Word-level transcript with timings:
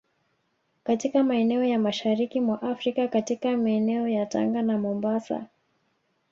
katika 0.83 1.23
maeneo 1.23 1.63
ya 1.63 1.79
Mashariki 1.79 2.41
mwa 2.41 2.61
Afrika 2.61 3.07
katika 3.07 3.57
meeneo 3.57 4.07
ya 4.07 4.25
Tanga 4.25 4.61
na 4.61 4.77
Mombasa 4.77 5.47